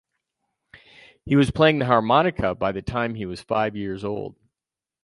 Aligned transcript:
He 1.25 1.35
was 1.35 1.51
playing 1.51 1.77
the 1.77 1.85
harmonica 1.85 2.55
by 2.55 2.71
the 2.71 2.81
time 2.81 3.13
he 3.13 3.27
was 3.27 3.39
five 3.43 3.75
years 3.75 4.03
old. 4.03 4.35